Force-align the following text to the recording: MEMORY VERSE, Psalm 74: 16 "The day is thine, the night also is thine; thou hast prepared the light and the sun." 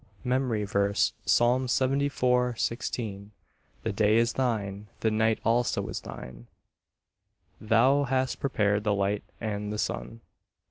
MEMORY 0.23 0.63
VERSE, 0.63 1.13
Psalm 1.27 1.67
74: 1.67 2.55
16 2.55 3.29
"The 3.83 3.93
day 3.93 4.17
is 4.17 4.33
thine, 4.33 4.87
the 5.01 5.11
night 5.11 5.39
also 5.45 5.87
is 5.89 5.99
thine; 6.01 6.47
thou 7.59 8.05
hast 8.05 8.39
prepared 8.39 8.83
the 8.83 8.95
light 8.95 9.21
and 9.39 9.71
the 9.71 9.77
sun." 9.77 10.21